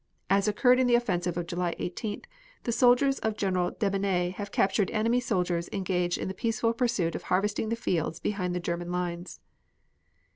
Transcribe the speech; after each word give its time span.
As 0.31 0.47
occurred 0.47 0.79
in 0.79 0.87
the 0.87 0.95
offensive 0.95 1.37
of 1.37 1.45
July 1.45 1.75
18th 1.75 2.25
the 2.63 2.71
soldiers 2.71 3.19
of 3.19 3.37
General 3.37 3.69
Debeney 3.71 4.33
have 4.33 4.51
captured 4.51 4.89
enemy 4.89 5.19
soldiers 5.19 5.69
engaged 5.71 6.17
in 6.17 6.27
the 6.27 6.33
peaceful 6.33 6.73
pursuit 6.73 7.13
of 7.13 7.21
harvesting 7.29 7.69
the 7.69 7.75
fields 7.75 8.19
behind 8.19 8.55
the 8.55 8.59
German 8.59 8.91
lines." 8.91 9.41